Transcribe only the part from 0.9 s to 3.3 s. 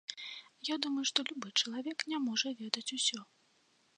што любы чалавек не можа ведаць усё.